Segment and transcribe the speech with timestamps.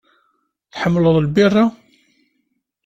[0.71, 1.65] Tḥemmleḍ lbira?